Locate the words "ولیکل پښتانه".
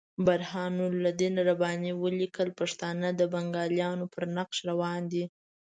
2.03-3.07